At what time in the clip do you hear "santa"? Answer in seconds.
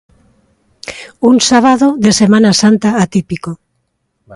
2.61-2.89